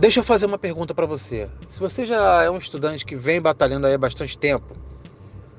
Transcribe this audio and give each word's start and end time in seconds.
Deixa 0.00 0.20
eu 0.20 0.24
fazer 0.24 0.46
uma 0.46 0.56
pergunta 0.56 0.94
para 0.94 1.04
você. 1.04 1.50
Se 1.68 1.78
você 1.78 2.06
já 2.06 2.42
é 2.42 2.50
um 2.50 2.56
estudante 2.56 3.04
que 3.04 3.14
vem 3.14 3.38
batalhando 3.38 3.86
aí 3.86 3.92
há 3.92 3.98
bastante 3.98 4.38
tempo, 4.38 4.74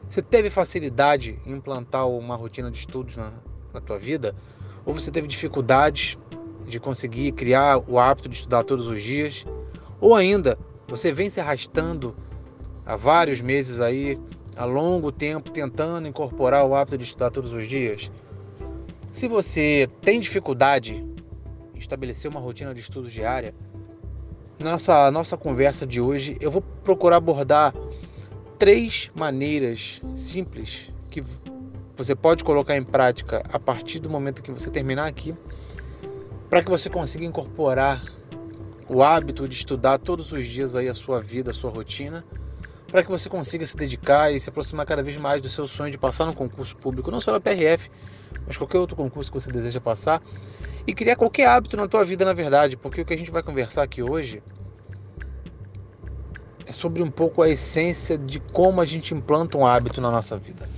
você 0.08 0.20
teve 0.20 0.50
facilidade 0.50 1.40
em 1.46 1.54
implantar 1.54 2.08
uma 2.08 2.36
rotina 2.36 2.72
de 2.72 2.80
estudos 2.80 3.16
na, 3.16 3.34
na 3.72 3.80
tua 3.80 4.00
vida? 4.00 4.36
Ou 4.84 4.96
você 4.96 5.12
teve 5.12 5.28
dificuldades 5.28 6.18
de 6.66 6.80
conseguir 6.80 7.34
criar 7.34 7.78
o 7.88 8.00
hábito 8.00 8.28
de 8.28 8.34
estudar 8.34 8.64
todos 8.64 8.88
os 8.88 9.04
dias? 9.04 9.46
Ou 10.00 10.16
ainda, 10.16 10.58
você 10.88 11.14
vem 11.14 11.30
se 11.30 11.40
arrastando 11.40 12.16
há 12.84 12.96
vários 12.96 13.42
meses 13.42 13.80
aí, 13.80 14.20
há 14.56 14.66
longo 14.66 15.12
tempo, 15.12 15.52
tentando 15.52 16.08
incorporar 16.08 16.66
o 16.66 16.74
hábito 16.74 16.98
de 16.98 17.04
estudar 17.04 17.30
todos 17.30 17.54
os 17.54 17.68
dias? 17.68 18.10
Se 19.12 19.28
você 19.28 19.88
tem 20.02 20.20
dificuldade 20.20 21.06
em 21.76 21.78
estabelecer 21.78 22.32
uma 22.32 22.40
rotina 22.40 22.74
de 22.74 22.82
estudos 22.82 23.14
diária, 23.14 23.54
nossa 24.64 25.12
nossa 25.12 25.38
conversa 25.38 25.86
de 25.86 26.00
hoje 26.02 26.38
eu 26.40 26.52
vou 26.52 26.62
procurar 26.62 27.18
abordar 27.18 27.74
três 28.58 29.10
maneiras 29.16 30.02
simples 30.16 30.92
que 31.10 31.24
você 31.98 32.16
pode 32.16 32.44
colocar 32.44 32.76
em 32.76 32.84
prática 32.84 33.44
a 33.52 33.60
partir 33.60 34.00
do 34.00 34.10
momento 34.10 34.42
que 34.42 34.52
você 34.52 34.70
terminar 34.72 35.06
aqui, 35.06 35.36
para 36.50 36.64
que 36.64 36.70
você 36.70 36.90
consiga 36.90 37.26
incorporar 37.26 38.02
o 38.90 39.04
hábito 39.04 39.48
de 39.48 39.56
estudar 39.56 40.00
todos 40.00 40.32
os 40.32 40.48
dias 40.48 40.76
aí 40.76 40.88
a 40.88 40.94
sua 40.94 41.22
vida, 41.22 41.52
a 41.52 41.54
sua 41.54 41.70
rotina, 41.70 42.26
para 42.92 43.04
que 43.04 43.10
você 43.10 43.30
consiga 43.30 43.66
se 43.66 43.78
dedicar 43.78 44.32
e 44.34 44.40
se 44.40 44.50
aproximar 44.50 44.86
cada 44.86 45.02
vez 45.02 45.16
mais 45.16 45.42
do 45.42 45.48
seu 45.48 45.66
sonho 45.66 45.90
de 45.90 45.98
passar 45.98 46.26
no 46.26 46.34
concurso 46.34 46.76
público, 46.76 47.10
não 47.10 47.22
só 47.22 47.32
na 47.32 47.40
PRF, 47.40 47.90
mas 48.46 48.58
qualquer 48.58 48.80
outro 48.80 48.98
concurso 48.98 49.32
que 49.32 49.40
você 49.40 49.50
deseja 49.50 49.80
passar 49.80 50.22
e 50.86 50.94
criar 50.94 51.16
qualquer 51.16 51.48
hábito 51.48 51.78
na 51.78 51.88
tua 51.88 52.04
vida, 52.04 52.26
na 52.26 52.34
verdade, 52.34 52.76
porque 52.76 53.02
o 53.02 53.06
que 53.06 53.14
a 53.14 53.18
gente 53.18 53.32
vai 53.32 53.42
conversar 53.42 53.84
aqui 53.84 54.04
hoje 54.04 54.44
é 56.68 56.72
sobre 56.74 57.02
um 57.02 57.10
pouco 57.10 57.42
a 57.42 57.50
essência 57.50 58.18
de 58.18 58.42
como 58.42 58.82
a 58.82 58.86
gente 58.86 59.14
implanta 59.14 59.58
um 59.58 59.66
hábito 59.66 60.02
na 60.02 60.12
nossa 60.12 60.38
vida. 60.38 60.70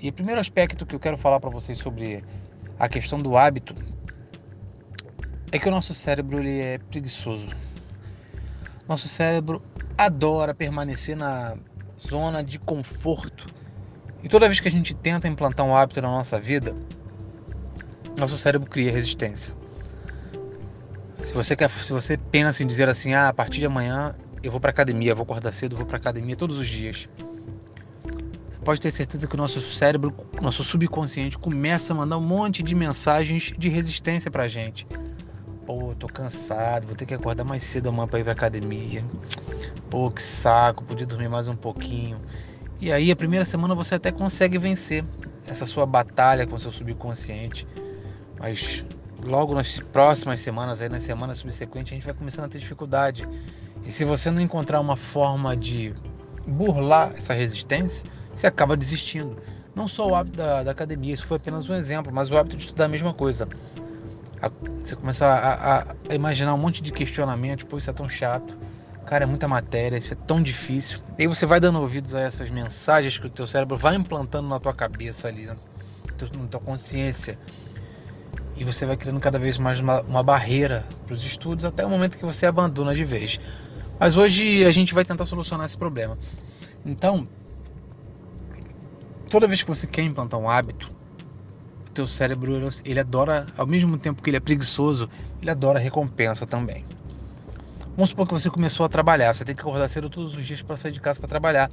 E 0.00 0.08
o 0.08 0.12
primeiro 0.12 0.40
aspecto 0.40 0.86
que 0.86 0.94
eu 0.94 1.00
quero 1.00 1.18
falar 1.18 1.40
para 1.40 1.50
vocês 1.50 1.78
sobre 1.78 2.24
a 2.78 2.88
questão 2.88 3.20
do 3.20 3.36
hábito 3.36 3.74
é 5.50 5.58
que 5.58 5.66
o 5.66 5.70
nosso 5.70 5.94
cérebro 5.94 6.38
ele 6.38 6.60
é 6.60 6.78
preguiçoso. 6.78 7.48
Nosso 8.88 9.08
cérebro 9.08 9.60
adora 10.04 10.54
permanecer 10.54 11.14
na 11.14 11.54
zona 11.98 12.42
de 12.42 12.58
conforto. 12.58 13.46
E 14.22 14.28
toda 14.28 14.46
vez 14.46 14.58
que 14.60 14.68
a 14.68 14.70
gente 14.70 14.94
tenta 14.94 15.28
implantar 15.28 15.66
um 15.66 15.76
hábito 15.76 16.00
na 16.00 16.08
nossa 16.08 16.40
vida, 16.40 16.74
nosso 18.16 18.38
cérebro 18.38 18.68
cria 18.68 18.90
resistência. 18.90 19.54
Se 21.22 21.34
você 21.34 21.54
quer, 21.54 21.68
se 21.68 21.92
você 21.92 22.16
pensa 22.16 22.62
em 22.62 22.66
dizer 22.66 22.88
assim, 22.88 23.12
ah, 23.12 23.28
a 23.28 23.34
partir 23.34 23.60
de 23.60 23.66
amanhã 23.66 24.14
eu 24.42 24.50
vou 24.50 24.58
para 24.58 24.70
academia, 24.70 25.14
vou 25.14 25.24
acordar 25.24 25.52
cedo, 25.52 25.76
vou 25.76 25.84
para 25.84 25.98
academia 25.98 26.34
todos 26.34 26.58
os 26.58 26.66
dias. 26.66 27.06
Você 28.50 28.58
pode 28.60 28.80
ter 28.80 28.90
certeza 28.90 29.26
que 29.26 29.34
o 29.34 29.38
nosso 29.38 29.60
cérebro, 29.60 30.14
nosso 30.40 30.64
subconsciente 30.64 31.36
começa 31.36 31.92
a 31.92 31.96
mandar 31.96 32.16
um 32.16 32.22
monte 32.22 32.62
de 32.62 32.74
mensagens 32.74 33.52
de 33.56 33.68
resistência 33.68 34.30
pra 34.30 34.48
gente. 34.48 34.86
Pô, 35.70 35.94
tô 35.96 36.08
cansado, 36.08 36.88
vou 36.88 36.96
ter 36.96 37.06
que 37.06 37.14
acordar 37.14 37.44
mais 37.44 37.62
cedo 37.62 37.90
amanhã 37.90 38.08
para 38.08 38.18
ir 38.18 38.24
pra 38.24 38.32
academia. 38.32 39.04
Pô, 39.88 40.10
que 40.10 40.20
saco, 40.20 40.82
podia 40.82 41.06
dormir 41.06 41.28
mais 41.28 41.46
um 41.46 41.54
pouquinho. 41.54 42.20
E 42.80 42.90
aí, 42.90 43.08
a 43.08 43.14
primeira 43.14 43.44
semana 43.44 43.72
você 43.72 43.94
até 43.94 44.10
consegue 44.10 44.58
vencer 44.58 45.04
essa 45.46 45.64
sua 45.64 45.86
batalha 45.86 46.44
com 46.44 46.56
o 46.56 46.58
seu 46.58 46.72
subconsciente. 46.72 47.68
Mas 48.36 48.84
logo 49.22 49.54
nas 49.54 49.78
próximas 49.78 50.40
semanas, 50.40 50.80
aí 50.80 50.88
nas 50.88 51.04
semanas 51.04 51.38
subsequentes, 51.38 51.92
a 51.92 51.94
gente 51.94 52.04
vai 52.04 52.14
começando 52.14 52.46
a 52.46 52.48
ter 52.48 52.58
dificuldade. 52.58 53.24
E 53.86 53.92
se 53.92 54.04
você 54.04 54.28
não 54.28 54.40
encontrar 54.40 54.80
uma 54.80 54.96
forma 54.96 55.56
de 55.56 55.94
burlar 56.48 57.12
essa 57.16 57.32
resistência, 57.32 58.10
você 58.34 58.48
acaba 58.48 58.76
desistindo. 58.76 59.36
Não 59.72 59.86
só 59.86 60.08
o 60.08 60.16
hábito 60.16 60.36
da, 60.36 60.64
da 60.64 60.72
academia, 60.72 61.14
isso 61.14 61.26
foi 61.26 61.36
apenas 61.36 61.68
um 61.68 61.74
exemplo, 61.74 62.12
mas 62.12 62.28
o 62.28 62.36
hábito 62.36 62.56
de 62.56 62.64
estudar 62.64 62.86
a 62.86 62.88
mesma 62.88 63.14
coisa. 63.14 63.48
A, 64.42 64.50
você 64.82 64.96
começa 64.96 65.26
a, 65.26 65.80
a, 65.80 66.14
imaginar 66.14 66.54
um 66.54 66.58
monte 66.58 66.82
de 66.82 66.92
questionamentos, 66.92 67.64
pô, 67.64 67.78
isso 67.78 67.90
é 67.90 67.92
tão 67.92 68.08
chato, 68.08 68.56
cara, 69.06 69.24
é 69.24 69.26
muita 69.26 69.46
matéria, 69.46 69.96
isso 69.96 70.12
é 70.12 70.16
tão 70.16 70.42
difícil. 70.42 71.00
E 71.18 71.22
aí 71.22 71.28
você 71.28 71.46
vai 71.46 71.60
dando 71.60 71.80
ouvidos 71.80 72.14
a 72.14 72.20
essas 72.20 72.48
mensagens 72.50 73.18
que 73.18 73.26
o 73.26 73.30
teu 73.30 73.46
cérebro 73.46 73.76
vai 73.76 73.96
implantando 73.96 74.48
na 74.48 74.58
tua 74.58 74.72
cabeça 74.72 75.28
ali, 75.28 75.46
na, 75.46 75.54
na 75.54 76.46
tua 76.46 76.60
consciência 76.60 77.38
e 78.60 78.64
você 78.64 78.84
vai 78.84 78.94
criando 78.94 79.18
cada 79.20 79.38
vez 79.38 79.56
mais 79.56 79.80
uma, 79.80 80.02
uma 80.02 80.22
barreira 80.22 80.84
para 81.06 81.14
os 81.14 81.24
estudos 81.24 81.64
até 81.64 81.84
o 81.84 81.88
momento 81.88 82.18
que 82.18 82.24
você 82.26 82.44
abandona 82.44 82.94
de 82.94 83.04
vez. 83.04 83.40
Mas 83.98 84.18
hoje 84.18 84.64
a 84.66 84.70
gente 84.70 84.92
vai 84.92 85.02
tentar 85.02 85.24
solucionar 85.24 85.64
esse 85.64 85.78
problema. 85.78 86.18
Então, 86.84 87.26
toda 89.30 89.46
vez 89.46 89.62
que 89.62 89.68
você 89.68 89.86
quer 89.86 90.02
implantar 90.02 90.38
um 90.38 90.48
hábito, 90.48 90.90
teu 92.00 92.06
cérebro 92.06 92.58
ele 92.82 92.98
adora, 92.98 93.46
ao 93.58 93.66
mesmo 93.66 93.98
tempo 93.98 94.22
que 94.22 94.30
ele 94.30 94.38
é 94.38 94.40
preguiçoso, 94.40 95.06
ele 95.42 95.50
adora 95.50 95.78
recompensa 95.78 96.46
também. 96.46 96.82
Vamos 97.94 98.10
supor 98.10 98.26
que 98.26 98.32
você 98.32 98.48
começou 98.48 98.86
a 98.86 98.88
trabalhar, 98.88 99.34
você 99.34 99.44
tem 99.44 99.54
que 99.54 99.60
acordar 99.60 99.86
cedo 99.88 100.08
todos 100.08 100.34
os 100.34 100.46
dias 100.46 100.62
para 100.62 100.78
sair 100.78 100.92
de 100.92 101.00
casa 101.00 101.20
para 101.20 101.28
trabalhar. 101.28 101.70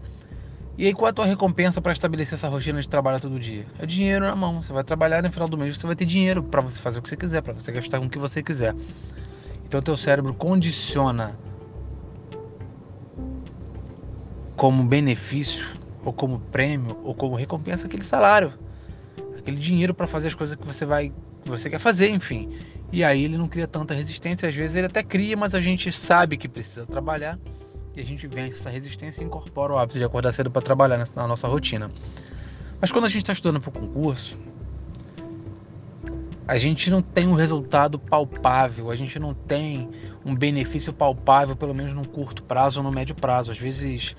E 0.77 0.85
aí 0.85 0.93
qual 0.93 1.07
é 1.07 1.11
a 1.11 1.13
tua 1.13 1.25
recompensa 1.25 1.81
para 1.81 1.93
estabelecer 1.93 2.33
essa 2.33 2.49
rotina 2.49 2.81
de 2.81 2.89
trabalho 2.89 3.21
todo 3.21 3.39
dia? 3.39 3.65
É 3.79 3.85
dinheiro 3.85 4.25
na 4.25 4.35
mão. 4.35 4.61
Você 4.61 4.73
vai 4.73 4.83
trabalhar 4.83 5.23
no 5.23 5.31
final 5.31 5.47
do 5.47 5.57
mês, 5.57 5.77
você 5.77 5.87
vai 5.87 5.95
ter 5.95 6.05
dinheiro 6.05 6.43
para 6.43 6.59
você 6.59 6.77
fazer 6.77 6.99
o 6.99 7.01
que 7.01 7.07
você 7.07 7.15
quiser, 7.15 7.41
para 7.41 7.53
você 7.53 7.71
gastar 7.71 7.99
com 7.99 8.05
o 8.05 8.09
que 8.09 8.19
você 8.19 8.43
quiser. 8.43 8.75
Então 9.65 9.81
teu 9.81 9.95
cérebro 9.95 10.33
condiciona 10.33 11.39
como 14.57 14.83
benefício 14.83 15.79
ou 16.03 16.11
como 16.11 16.39
prêmio 16.39 16.99
ou 17.05 17.15
como 17.15 17.35
recompensa 17.37 17.87
aquele 17.87 18.03
salário, 18.03 18.66
aquele 19.47 19.57
dinheiro 19.57 19.93
para 19.93 20.05
fazer 20.05 20.27
as 20.27 20.33
coisas 20.33 20.57
que 20.57 20.67
você 20.67 20.85
vai 20.85 21.13
que 21.41 21.49
você 21.49 21.69
quer 21.69 21.79
fazer, 21.79 22.09
enfim. 22.09 22.49
E 22.91 23.03
aí 23.03 23.23
ele 23.23 23.37
não 23.37 23.47
cria 23.47 23.67
tanta 23.67 23.93
resistência, 23.93 24.49
às 24.49 24.55
vezes 24.55 24.75
ele 24.75 24.87
até 24.87 25.01
cria, 25.01 25.37
mas 25.37 25.55
a 25.55 25.61
gente 25.61 25.89
sabe 25.91 26.35
que 26.35 26.49
precisa 26.49 26.85
trabalhar 26.85 27.39
e 27.95 28.01
a 28.01 28.03
gente 28.03 28.27
vence 28.27 28.57
essa 28.57 28.69
resistência 28.69 29.23
e 29.23 29.25
incorpora 29.25 29.73
o 29.73 29.77
hábito 29.77 29.97
de 29.97 30.03
acordar 30.03 30.33
cedo 30.33 30.51
para 30.51 30.61
trabalhar 30.61 30.97
na 31.15 31.27
nossa 31.27 31.47
rotina. 31.47 31.89
Mas 32.81 32.91
quando 32.91 33.05
a 33.05 33.07
gente 33.07 33.23
está 33.23 33.33
estudando 33.33 33.61
para 33.61 33.69
o 33.69 33.71
concurso, 33.71 34.39
a 36.45 36.57
gente 36.57 36.89
não 36.89 37.01
tem 37.01 37.27
um 37.27 37.33
resultado 37.33 37.97
palpável, 37.97 38.91
a 38.91 38.95
gente 38.95 39.17
não 39.17 39.33
tem 39.33 39.89
um 40.25 40.35
benefício 40.35 40.91
palpável, 40.91 41.55
pelo 41.55 41.73
menos 41.73 41.93
no 41.93 42.07
curto 42.07 42.43
prazo 42.43 42.79
ou 42.79 42.83
no 42.83 42.91
médio 42.91 43.15
prazo. 43.15 43.51
Às 43.51 43.57
vezes, 43.57 44.15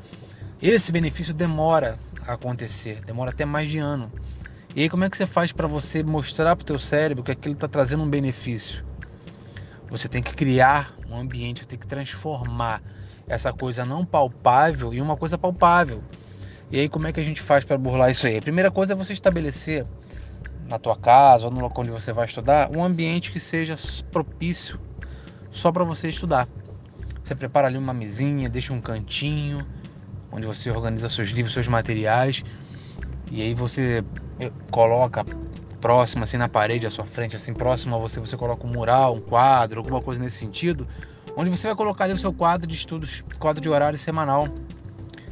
esse 0.60 0.90
benefício 0.90 1.32
demora 1.32 1.98
a 2.26 2.32
acontecer, 2.32 3.00
demora 3.04 3.30
até 3.30 3.44
mais 3.44 3.68
de 3.68 3.78
ano. 3.78 4.10
E 4.74 4.82
aí, 4.82 4.88
como 4.88 5.04
é 5.04 5.10
que 5.10 5.16
você 5.16 5.26
faz 5.26 5.50
para 5.52 5.66
você 5.66 6.02
mostrar 6.02 6.54
para 6.54 6.62
o 6.62 6.66
teu 6.66 6.78
cérebro 6.78 7.24
que 7.24 7.32
aquilo 7.32 7.54
está 7.54 7.66
trazendo 7.66 8.02
um 8.02 8.10
benefício? 8.10 8.84
Você 9.90 10.08
tem 10.08 10.22
que 10.22 10.34
criar 10.34 10.94
um 11.08 11.16
ambiente, 11.16 11.60
você 11.60 11.66
tem 11.66 11.78
que 11.78 11.86
transformar 11.86 12.82
essa 13.26 13.52
coisa 13.52 13.84
não 13.84 14.04
palpável 14.04 14.92
em 14.92 15.00
uma 15.00 15.16
coisa 15.16 15.38
palpável. 15.38 16.02
E 16.70 16.78
aí 16.78 16.88
como 16.88 17.06
é 17.06 17.12
que 17.12 17.20
a 17.20 17.22
gente 17.24 17.40
faz 17.40 17.64
para 17.64 17.78
burlar 17.78 18.10
isso 18.10 18.26
aí? 18.26 18.36
A 18.36 18.42
primeira 18.42 18.70
coisa 18.70 18.92
é 18.92 18.96
você 18.96 19.14
estabelecer 19.14 19.86
na 20.66 20.78
tua 20.78 20.96
casa 20.96 21.46
ou 21.46 21.50
no 21.50 21.60
local 21.60 21.82
onde 21.82 21.90
você 21.90 22.12
vai 22.12 22.26
estudar 22.26 22.70
um 22.70 22.84
ambiente 22.84 23.32
que 23.32 23.40
seja 23.40 23.74
propício 24.10 24.78
só 25.50 25.72
para 25.72 25.82
você 25.82 26.08
estudar. 26.08 26.46
Você 27.24 27.34
prepara 27.34 27.68
ali 27.68 27.78
uma 27.78 27.94
mesinha, 27.94 28.50
deixa 28.50 28.72
um 28.74 28.80
cantinho 28.80 29.66
onde 30.30 30.46
você 30.46 30.70
organiza 30.70 31.08
seus 31.08 31.30
livros, 31.30 31.54
seus 31.54 31.68
materiais 31.68 32.44
e 33.30 33.40
aí 33.40 33.54
você 33.54 34.04
coloca 34.70 35.24
próximo 35.80 36.24
assim 36.24 36.36
na 36.36 36.48
parede 36.48 36.86
à 36.86 36.90
sua 36.90 37.04
frente, 37.04 37.36
assim 37.36 37.54
próximo 37.54 37.94
a 37.94 37.98
você, 37.98 38.18
você 38.18 38.36
coloca 38.36 38.66
um 38.66 38.70
mural, 38.70 39.14
um 39.14 39.20
quadro, 39.20 39.80
alguma 39.80 40.00
coisa 40.00 40.20
nesse 40.20 40.36
sentido 40.36 40.86
onde 41.38 41.50
você 41.50 41.68
vai 41.68 41.76
colocar 41.76 42.02
ali 42.02 42.12
o 42.12 42.18
seu 42.18 42.32
quadro 42.32 42.66
de 42.66 42.74
estudos, 42.74 43.22
quadro 43.38 43.62
de 43.62 43.68
horário 43.68 43.96
semanal, 43.96 44.48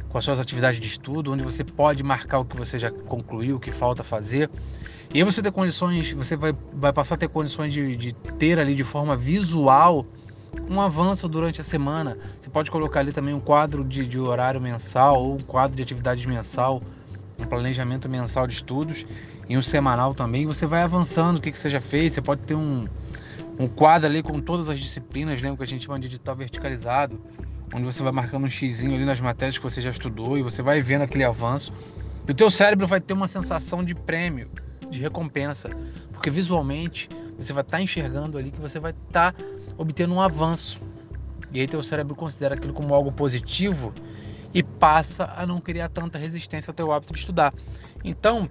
com 0.07 0.17
as 0.17 0.23
suas 0.23 0.39
atividades 0.39 0.79
de 0.79 0.87
estudo, 0.87 1.33
onde 1.33 1.43
você 1.43 1.65
pode 1.65 2.01
marcar 2.01 2.39
o 2.39 2.45
que 2.45 2.55
você 2.55 2.79
já 2.79 2.89
concluiu, 2.89 3.57
o 3.57 3.59
que 3.59 3.73
falta 3.73 4.05
fazer. 4.05 4.49
E 5.13 5.17
aí 5.17 5.23
você 5.25 5.41
ter 5.41 5.51
condições, 5.51 6.13
você 6.13 6.37
vai, 6.37 6.53
vai 6.71 6.93
passar 6.93 7.15
a 7.15 7.17
ter 7.17 7.27
condições 7.27 7.73
de, 7.73 7.97
de 7.97 8.13
ter 8.39 8.57
ali 8.57 8.73
de 8.73 8.85
forma 8.85 9.17
visual 9.17 10.05
um 10.69 10.79
avanço 10.79 11.27
durante 11.27 11.59
a 11.59 11.63
semana. 11.63 12.17
Você 12.39 12.49
pode 12.49 12.71
colocar 12.71 13.01
ali 13.01 13.11
também 13.11 13.33
um 13.33 13.39
quadro 13.41 13.83
de, 13.83 14.07
de 14.07 14.17
horário 14.17 14.61
mensal 14.61 15.21
ou 15.21 15.35
um 15.35 15.39
quadro 15.39 15.75
de 15.75 15.83
atividades 15.83 16.25
mensal, 16.25 16.81
planejamento 17.45 18.09
mensal 18.09 18.47
de 18.47 18.53
estudos 18.53 19.05
e 19.49 19.57
um 19.57 19.61
semanal 19.61 20.13
também. 20.13 20.45
você 20.45 20.65
vai 20.65 20.81
avançando 20.81 21.37
o 21.37 21.41
que, 21.41 21.51
que 21.51 21.57
você 21.57 21.69
já 21.69 21.81
fez. 21.81 22.13
Você 22.13 22.21
pode 22.21 22.41
ter 22.41 22.55
um, 22.55 22.87
um 23.59 23.67
quadro 23.67 24.07
ali 24.07 24.23
com 24.23 24.39
todas 24.39 24.69
as 24.69 24.79
disciplinas, 24.79 25.41
lembra 25.41 25.57
que 25.57 25.63
a 25.63 25.67
gente 25.67 25.85
chama 25.85 25.99
de 25.99 26.07
edital 26.07 26.35
verticalizado, 26.35 27.19
onde 27.73 27.83
você 27.83 28.03
vai 28.03 28.11
marcando 28.11 28.45
um 28.45 28.49
xizinho 28.49 28.95
ali 28.95 29.05
nas 29.05 29.19
matérias 29.19 29.57
que 29.57 29.63
você 29.63 29.81
já 29.81 29.91
estudou 29.91 30.37
e 30.37 30.41
você 30.41 30.61
vai 30.61 30.81
vendo 30.81 31.03
aquele 31.03 31.23
avanço. 31.23 31.73
E 32.27 32.31
o 32.31 32.33
teu 32.33 32.49
cérebro 32.49 32.87
vai 32.87 32.99
ter 32.99 33.13
uma 33.13 33.27
sensação 33.27 33.83
de 33.83 33.95
prêmio, 33.95 34.49
de 34.89 34.99
recompensa, 34.99 35.69
porque 36.11 36.29
visualmente 36.29 37.09
você 37.37 37.53
vai 37.53 37.61
estar 37.61 37.77
tá 37.77 37.83
enxergando 37.83 38.37
ali 38.37 38.51
que 38.51 38.59
você 38.59 38.79
vai 38.79 38.91
estar 38.91 39.31
tá 39.31 39.43
obtendo 39.77 40.13
um 40.13 40.21
avanço. 40.21 40.81
E 41.53 41.61
aí 41.61 41.67
teu 41.67 41.81
cérebro 41.81 42.15
considera 42.15 42.55
aquilo 42.55 42.73
como 42.73 42.93
algo 42.93 43.11
positivo 43.11 43.93
e 44.53 44.63
passa 44.63 45.33
a 45.35 45.45
não 45.45 45.59
criar 45.59 45.89
tanta 45.89 46.17
resistência 46.17 46.71
ao 46.71 46.75
teu 46.75 46.91
hábito 46.91 47.13
de 47.13 47.19
estudar. 47.19 47.53
Então, 48.03 48.49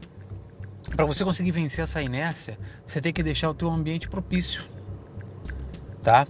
para 0.95 1.05
você 1.05 1.25
conseguir 1.25 1.51
vencer 1.51 1.85
essa 1.85 2.03
inércia, 2.03 2.59
você 2.85 3.01
tem 3.01 3.13
que 3.13 3.23
deixar 3.23 3.51
o 3.51 3.55
teu 3.55 3.69
ambiente 3.69 4.09
propício, 4.09 4.65
tá? 6.03 6.27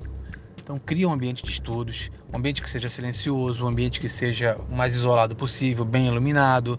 Então, 0.56 0.78
cria 0.78 1.08
um 1.08 1.12
ambiente 1.12 1.44
de 1.44 1.50
estudos, 1.50 2.10
um 2.32 2.36
ambiente 2.38 2.62
que 2.62 2.68
seja 2.68 2.88
silencioso, 2.88 3.64
um 3.64 3.68
ambiente 3.68 4.00
que 4.00 4.08
seja 4.08 4.56
o 4.68 4.74
mais 4.74 4.94
isolado 4.94 5.36
possível, 5.36 5.84
bem 5.84 6.06
iluminado, 6.06 6.78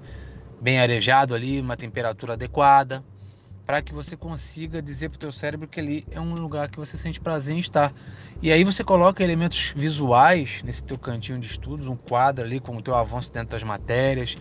bem 0.60 0.80
arejado 0.80 1.34
ali, 1.34 1.62
uma 1.62 1.78
temperatura 1.78 2.34
adequada, 2.34 3.04
para 3.68 3.82
que 3.82 3.94
você 3.94 4.16
consiga 4.16 4.82
dizer 4.82 5.10
para 5.10 5.18
o 5.18 5.20
teu 5.20 5.32
cérebro 5.34 5.68
que 5.68 5.78
ali 5.78 6.08
é 6.10 6.22
um 6.22 6.36
lugar 6.36 6.70
que 6.70 6.80
você 6.80 6.98
sente 6.98 7.20
prazer 7.20 7.54
em 7.54 7.60
estar. 7.60 7.94
E 8.42 8.50
aí 8.50 8.64
você 8.64 8.82
coloca 8.82 9.22
elementos 9.22 9.74
visuais 9.76 10.62
nesse 10.64 10.82
teu 10.82 10.98
cantinho 10.98 11.38
de 11.38 11.48
estudos, 11.48 11.86
um 11.90 11.98
quadro 11.98 12.46
ali 12.46 12.62
com 12.62 12.78
o 12.78 12.82
teu 12.82 12.96
avanço 12.96 13.32
dentro 13.32 13.50
das 13.50 13.64
matérias, 13.64 14.38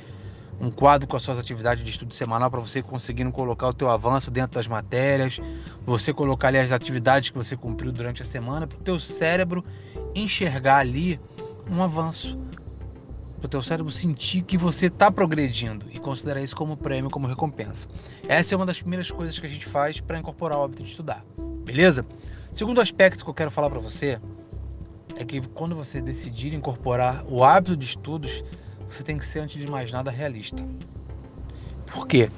um 0.60 0.70
quadro 0.70 1.08
com 1.08 1.16
as 1.16 1.24
suas 1.24 1.40
atividades 1.40 1.82
de 1.82 1.90
estudo 1.90 2.14
semanal 2.14 2.48
para 2.48 2.60
você 2.60 2.80
conseguindo 2.80 3.32
colocar 3.32 3.66
o 3.66 3.74
teu 3.74 3.90
avanço 3.90 4.30
dentro 4.30 4.54
das 4.54 4.68
matérias, 4.68 5.40
você 5.84 6.12
colocar 6.12 6.46
ali 6.48 6.58
as 6.58 6.70
atividades 6.70 7.30
que 7.30 7.36
você 7.36 7.56
cumpriu 7.56 7.90
durante 7.90 8.22
a 8.22 8.24
semana, 8.24 8.64
para 8.64 8.78
o 8.78 8.82
teu 8.82 9.00
cérebro 9.00 9.64
enxergar 10.14 10.76
ali 10.76 11.20
um 11.68 11.82
avanço, 11.82 12.38
para 13.46 13.58
o 13.58 13.60
teu 13.60 13.62
cérebro 13.62 13.92
sentir 13.92 14.42
que 14.42 14.58
você 14.58 14.86
está 14.86 15.10
progredindo 15.10 15.86
e 15.92 15.98
considerar 15.98 16.42
isso 16.42 16.56
como 16.56 16.76
prêmio, 16.76 17.10
como 17.10 17.28
recompensa. 17.28 17.86
Essa 18.28 18.54
é 18.54 18.56
uma 18.56 18.66
das 18.66 18.80
primeiras 18.80 19.10
coisas 19.10 19.38
que 19.38 19.46
a 19.46 19.48
gente 19.48 19.66
faz 19.66 20.00
para 20.00 20.18
incorporar 20.18 20.58
o 20.58 20.64
hábito 20.64 20.82
de 20.82 20.90
estudar, 20.90 21.24
beleza? 21.64 22.04
Segundo 22.52 22.80
aspecto 22.80 23.22
que 23.22 23.30
eu 23.30 23.34
quero 23.34 23.50
falar 23.50 23.70
para 23.70 23.78
você 23.78 24.20
é 25.16 25.24
que 25.24 25.40
quando 25.48 25.76
você 25.76 26.00
decidir 26.00 26.54
incorporar 26.54 27.24
o 27.28 27.44
hábito 27.44 27.76
de 27.76 27.86
estudos, 27.86 28.42
você 28.90 29.02
tem 29.02 29.16
que 29.16 29.24
ser, 29.26 29.40
antes 29.40 29.60
de 29.60 29.70
mais 29.70 29.92
nada, 29.92 30.10
realista. 30.10 30.66
Por 31.86 32.06
quê? 32.06 32.28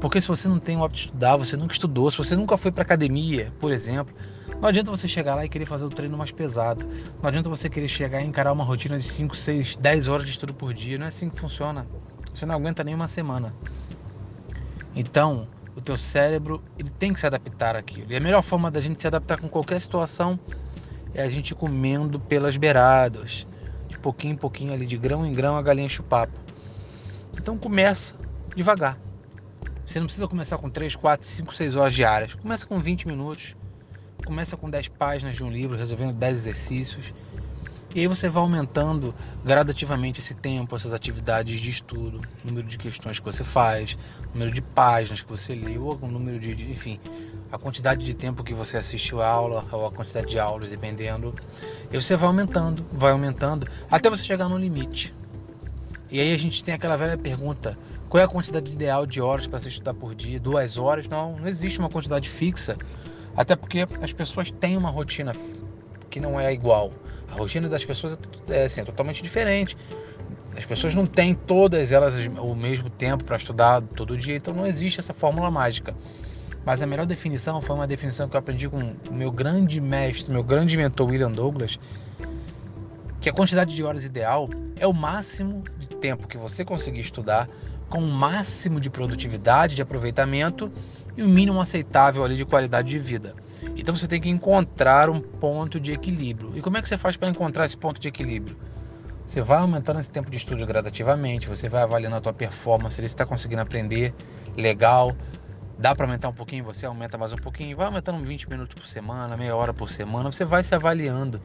Porque 0.00 0.20
se 0.20 0.28
você 0.28 0.48
não 0.48 0.58
tem 0.58 0.76
o 0.76 0.84
hábito 0.84 1.00
de 1.00 1.06
estudar, 1.06 1.36
você 1.36 1.56
nunca 1.56 1.72
estudou, 1.72 2.10
se 2.10 2.18
você 2.18 2.36
nunca 2.36 2.56
foi 2.56 2.70
para 2.70 2.82
academia, 2.82 3.52
por 3.58 3.72
exemplo, 3.72 4.14
não 4.60 4.68
adianta 4.68 4.90
você 4.90 5.08
chegar 5.08 5.34
lá 5.34 5.44
e 5.44 5.48
querer 5.48 5.66
fazer 5.66 5.84
o 5.84 5.88
treino 5.88 6.16
mais 6.16 6.30
pesado. 6.30 6.86
Não 7.20 7.28
adianta 7.28 7.48
você 7.48 7.68
querer 7.68 7.88
chegar 7.88 8.22
e 8.22 8.26
encarar 8.26 8.52
uma 8.52 8.64
rotina 8.64 8.98
de 8.98 9.04
5, 9.04 9.36
6, 9.36 9.76
10 9.76 10.08
horas 10.08 10.24
de 10.24 10.30
estudo 10.30 10.54
por 10.54 10.72
dia. 10.72 10.98
Não 10.98 11.04
é 11.04 11.08
assim 11.08 11.28
que 11.28 11.38
funciona. 11.38 11.86
Você 12.34 12.46
não 12.46 12.54
aguenta 12.54 12.82
nem 12.82 12.94
uma 12.94 13.08
semana. 13.08 13.54
Então, 14.94 15.46
o 15.74 15.80
teu 15.80 15.96
cérebro 15.96 16.62
ele 16.78 16.90
tem 16.90 17.12
que 17.12 17.20
se 17.20 17.26
adaptar 17.26 17.76
àquilo. 17.76 18.12
E 18.12 18.16
a 18.16 18.20
melhor 18.20 18.42
forma 18.42 18.70
da 18.70 18.80
gente 18.80 19.00
se 19.00 19.06
adaptar 19.06 19.38
com 19.38 19.48
qualquer 19.48 19.80
situação 19.80 20.38
é 21.12 21.22
a 21.22 21.28
gente 21.28 21.54
comendo 21.54 22.18
pelas 22.18 22.56
beiradas, 22.56 23.46
pouquinho 24.06 24.34
em 24.34 24.36
pouquinho 24.36 24.72
ali, 24.72 24.86
de 24.86 24.96
grão 24.96 25.26
em 25.26 25.34
grão, 25.34 25.56
a 25.56 25.62
galinha 25.62 25.86
enche 25.86 26.00
o 26.00 26.04
papo. 26.04 26.38
Então 27.36 27.58
começa 27.58 28.14
devagar. 28.54 28.96
Você 29.86 30.00
não 30.00 30.06
precisa 30.06 30.26
começar 30.26 30.58
com 30.58 30.68
3, 30.68 30.96
4, 30.96 31.24
5, 31.24 31.54
6 31.54 31.76
horas 31.76 31.94
diárias. 31.94 32.34
Começa 32.34 32.66
com 32.66 32.76
20 32.80 33.06
minutos. 33.06 33.54
Começa 34.24 34.56
com 34.56 34.68
10 34.68 34.88
páginas 34.88 35.36
de 35.36 35.44
um 35.44 35.50
livro, 35.50 35.76
resolvendo 35.76 36.12
10 36.12 36.38
exercícios. 36.38 37.14
E 37.94 38.00
aí 38.00 38.08
você 38.08 38.28
vai 38.28 38.42
aumentando 38.42 39.14
gradativamente 39.44 40.18
esse 40.18 40.34
tempo, 40.34 40.74
essas 40.74 40.92
atividades 40.92 41.60
de 41.60 41.70
estudo, 41.70 42.20
número 42.44 42.66
de 42.66 42.76
questões 42.76 43.20
que 43.20 43.24
você 43.24 43.44
faz, 43.44 43.96
número 44.34 44.50
de 44.50 44.60
páginas 44.60 45.22
que 45.22 45.30
você 45.30 45.54
lê, 45.54 45.78
ou 45.78 45.96
o 46.02 46.08
número 46.08 46.38
de, 46.40 46.50
enfim, 46.70 47.00
a 47.50 47.56
quantidade 47.56 48.04
de 48.04 48.12
tempo 48.12 48.42
que 48.42 48.52
você 48.52 48.76
assistiu 48.76 49.22
a 49.22 49.28
aula, 49.28 49.64
ou 49.70 49.86
a 49.86 49.92
quantidade 49.92 50.26
de 50.26 50.38
aulas, 50.38 50.68
dependendo. 50.68 51.32
E 51.90 51.98
você 51.98 52.16
vai 52.16 52.26
aumentando, 52.26 52.84
vai 52.92 53.12
aumentando, 53.12 53.68
até 53.88 54.10
você 54.10 54.24
chegar 54.24 54.48
no 54.48 54.58
limite. 54.58 55.14
E 56.10 56.20
aí 56.20 56.32
a 56.32 56.38
gente 56.38 56.62
tem 56.62 56.74
aquela 56.74 56.96
velha 56.96 57.18
pergunta: 57.18 57.78
qual 58.08 58.20
é 58.20 58.24
a 58.24 58.28
quantidade 58.28 58.72
ideal 58.72 59.06
de 59.06 59.20
horas 59.20 59.46
para 59.46 59.60
você 59.60 59.68
estudar 59.68 59.94
por 59.94 60.14
dia? 60.14 60.38
Duas 60.38 60.78
horas? 60.78 61.08
Não, 61.08 61.36
não 61.36 61.48
existe 61.48 61.78
uma 61.78 61.88
quantidade 61.88 62.28
fixa. 62.28 62.76
Até 63.36 63.54
porque 63.54 63.86
as 64.00 64.12
pessoas 64.12 64.50
têm 64.50 64.76
uma 64.76 64.88
rotina 64.88 65.34
que 66.08 66.20
não 66.20 66.40
é 66.40 66.52
igual. 66.52 66.90
A 67.30 67.34
rotina 67.34 67.68
das 67.68 67.84
pessoas 67.84 68.18
é, 68.48 68.64
assim, 68.64 68.80
é 68.80 68.84
totalmente 68.84 69.22
diferente. 69.22 69.76
As 70.56 70.64
pessoas 70.64 70.94
não 70.94 71.04
têm 71.04 71.34
todas 71.34 71.92
elas 71.92 72.14
o 72.38 72.54
mesmo 72.54 72.88
tempo 72.88 73.24
para 73.24 73.36
estudar 73.36 73.82
todo 73.82 74.16
dia, 74.16 74.36
então 74.36 74.54
não 74.54 74.66
existe 74.66 75.00
essa 75.00 75.12
fórmula 75.12 75.50
mágica. 75.50 75.94
Mas 76.64 76.82
a 76.82 76.86
melhor 76.86 77.04
definição 77.04 77.60
foi 77.60 77.76
uma 77.76 77.86
definição 77.86 78.28
que 78.28 78.34
eu 78.34 78.40
aprendi 78.40 78.68
com 78.68 78.96
o 79.10 79.14
meu 79.14 79.30
grande 79.30 79.80
mestre, 79.80 80.32
meu 80.32 80.42
grande 80.42 80.76
mentor 80.76 81.08
William 81.08 81.30
Douglas, 81.30 81.78
que 83.26 83.30
a 83.30 83.32
quantidade 83.32 83.74
de 83.74 83.82
horas 83.82 84.04
ideal 84.04 84.48
é 84.76 84.86
o 84.86 84.92
máximo 84.92 85.64
de 85.80 85.88
tempo 85.88 86.28
que 86.28 86.38
você 86.38 86.64
conseguir 86.64 87.00
estudar 87.00 87.48
com 87.88 87.98
o 87.98 88.06
máximo 88.06 88.78
de 88.78 88.88
produtividade, 88.88 89.74
de 89.74 89.82
aproveitamento 89.82 90.70
e 91.16 91.24
o 91.24 91.28
mínimo 91.28 91.60
aceitável 91.60 92.24
ali 92.24 92.36
de 92.36 92.44
qualidade 92.44 92.88
de 92.88 93.00
vida. 93.00 93.34
Então 93.76 93.96
você 93.96 94.06
tem 94.06 94.20
que 94.20 94.28
encontrar 94.28 95.10
um 95.10 95.20
ponto 95.20 95.80
de 95.80 95.90
equilíbrio. 95.90 96.52
E 96.54 96.62
como 96.62 96.76
é 96.76 96.82
que 96.82 96.88
você 96.88 96.96
faz 96.96 97.16
para 97.16 97.28
encontrar 97.28 97.66
esse 97.66 97.76
ponto 97.76 98.00
de 98.00 98.06
equilíbrio? 98.06 98.56
Você 99.26 99.42
vai 99.42 99.58
aumentando 99.58 99.98
esse 99.98 100.08
tempo 100.08 100.30
de 100.30 100.36
estudo 100.36 100.64
gradativamente, 100.64 101.48
você 101.48 101.68
vai 101.68 101.82
avaliando 101.82 102.14
a 102.14 102.20
tua 102.20 102.32
performance, 102.32 102.94
se 102.94 103.04
está 103.04 103.26
conseguindo 103.26 103.60
aprender 103.60 104.14
legal, 104.56 105.16
dá 105.78 105.94
para 105.94 106.06
aumentar 106.06 106.28
um 106.28 106.32
pouquinho, 106.32 106.64
você 106.64 106.86
aumenta 106.86 107.18
mais 107.18 107.32
um 107.32 107.36
pouquinho, 107.36 107.76
vai 107.76 107.86
aumentando 107.86 108.24
20 108.24 108.48
minutos 108.48 108.74
por 108.74 108.86
semana, 108.86 109.36
meia 109.36 109.54
hora 109.54 109.74
por 109.74 109.90
semana, 109.90 110.30
você 110.30 110.44
vai 110.44 110.62
se 110.62 110.74
avaliando 110.74 111.40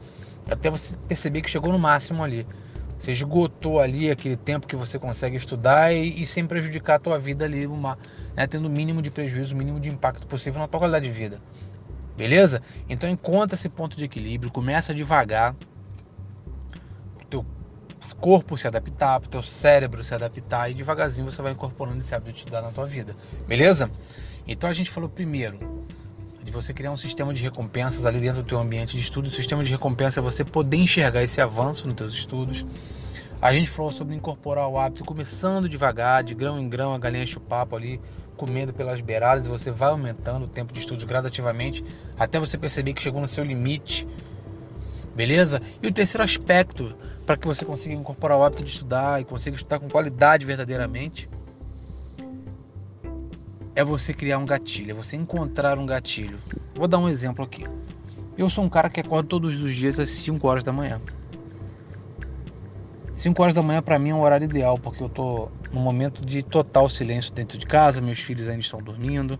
até 0.50 0.70
você 0.70 0.96
perceber 1.08 1.42
que 1.42 1.50
chegou 1.50 1.72
no 1.72 1.78
máximo 1.78 2.22
ali. 2.22 2.46
Você 2.98 3.10
esgotou 3.10 3.80
ali 3.80 4.10
aquele 4.10 4.36
tempo 4.36 4.66
que 4.66 4.76
você 4.76 4.96
consegue 4.96 5.36
estudar 5.36 5.92
e, 5.92 6.22
e 6.22 6.26
sem 6.26 6.46
prejudicar 6.46 6.96
a 6.96 6.98
tua 7.00 7.18
vida 7.18 7.44
ali, 7.44 7.66
uma, 7.66 7.98
né, 8.36 8.46
tendo 8.46 8.66
o 8.66 8.70
mínimo 8.70 9.02
de 9.02 9.10
prejuízo, 9.10 9.54
o 9.54 9.58
mínimo 9.58 9.80
de 9.80 9.90
impacto 9.90 10.24
possível 10.26 10.60
na 10.60 10.68
tua 10.68 10.78
qualidade 10.78 11.04
de 11.06 11.10
vida. 11.10 11.40
Beleza? 12.16 12.62
Então 12.88 13.10
encontra 13.10 13.56
esse 13.56 13.68
ponto 13.68 13.96
de 13.96 14.04
equilíbrio, 14.04 14.52
começa 14.52 14.94
devagar, 14.94 15.56
corpo 18.12 18.56
se 18.56 18.66
adaptar, 18.66 19.20
o 19.20 19.28
teu 19.28 19.42
cérebro 19.42 20.02
se 20.02 20.14
adaptar 20.14 20.70
e 20.70 20.74
devagarzinho 20.74 21.30
você 21.30 21.40
vai 21.40 21.52
incorporando 21.52 22.00
esse 22.00 22.14
hábito 22.14 22.32
de 22.32 22.38
estudar 22.38 22.62
na 22.62 22.70
tua 22.70 22.86
vida. 22.86 23.14
Beleza? 23.46 23.90
Então 24.46 24.68
a 24.68 24.72
gente 24.72 24.90
falou 24.90 25.08
primeiro 25.08 25.58
de 26.42 26.50
você 26.50 26.72
criar 26.72 26.90
um 26.90 26.96
sistema 26.96 27.32
de 27.32 27.42
recompensas 27.42 28.04
ali 28.04 28.20
dentro 28.20 28.42
do 28.42 28.48
teu 28.48 28.58
ambiente 28.58 28.96
de 28.96 29.02
estudo. 29.02 29.26
O 29.26 29.30
sistema 29.30 29.62
de 29.62 29.70
recompensa 29.70 30.20
é 30.20 30.22
você 30.22 30.44
poder 30.44 30.78
enxergar 30.78 31.22
esse 31.22 31.40
avanço 31.40 31.86
nos 31.86 31.94
teus 31.94 32.12
estudos. 32.12 32.66
A 33.40 33.52
gente 33.52 33.68
falou 33.70 33.90
sobre 33.90 34.14
incorporar 34.14 34.68
o 34.68 34.78
hábito, 34.78 35.04
começando 35.04 35.68
devagar, 35.68 36.22
de 36.22 36.34
grão 36.34 36.58
em 36.58 36.68
grão, 36.68 36.94
a 36.94 36.98
galinha 36.98 37.24
enche 37.24 37.38
o 37.38 37.40
papo 37.40 37.74
ali, 37.74 38.00
comendo 38.36 38.72
pelas 38.72 39.00
beiradas, 39.00 39.46
e 39.46 39.48
você 39.48 39.70
vai 39.70 39.90
aumentando 39.90 40.44
o 40.44 40.48
tempo 40.48 40.72
de 40.72 40.78
estudo 40.78 41.04
gradativamente 41.06 41.84
até 42.18 42.38
você 42.38 42.56
perceber 42.56 42.92
que 42.92 43.02
chegou 43.02 43.20
no 43.20 43.28
seu 43.28 43.42
limite. 43.42 44.06
Beleza? 45.14 45.60
E 45.82 45.86
o 45.86 45.92
terceiro 45.92 46.22
aspecto 46.22 46.96
para 47.24 47.36
que 47.36 47.46
você 47.46 47.64
consiga 47.64 47.94
incorporar 47.94 48.38
o 48.38 48.44
hábito 48.44 48.62
de 48.62 48.70
estudar 48.70 49.20
e 49.20 49.24
consiga 49.24 49.56
estudar 49.56 49.78
com 49.78 49.88
qualidade 49.88 50.44
verdadeiramente 50.44 51.28
é 53.74 53.82
você 53.82 54.12
criar 54.12 54.38
um 54.38 54.44
gatilho, 54.44 54.90
é 54.90 54.94
você 54.94 55.16
encontrar 55.16 55.78
um 55.78 55.86
gatilho. 55.86 56.38
Vou 56.74 56.86
dar 56.86 56.98
um 56.98 57.08
exemplo 57.08 57.44
aqui. 57.44 57.64
Eu 58.36 58.48
sou 58.50 58.64
um 58.64 58.68
cara 58.68 58.88
que 58.90 59.00
acorda 59.00 59.28
todos 59.28 59.60
os 59.60 59.74
dias 59.74 59.98
às 59.98 60.10
5 60.10 60.46
horas 60.46 60.64
da 60.64 60.72
manhã. 60.72 61.00
5 63.14 63.42
horas 63.42 63.54
da 63.54 63.62
manhã 63.62 63.82
para 63.82 63.98
mim 63.98 64.10
é 64.10 64.14
um 64.14 64.22
horário 64.22 64.44
ideal, 64.44 64.78
porque 64.78 65.02
eu 65.02 65.08
tô 65.08 65.50
num 65.72 65.80
momento 65.80 66.24
de 66.24 66.42
total 66.42 66.88
silêncio 66.88 67.32
dentro 67.32 67.58
de 67.58 67.66
casa, 67.66 68.00
meus 68.00 68.18
filhos 68.18 68.48
ainda 68.48 68.60
estão 68.60 68.82
dormindo. 68.82 69.38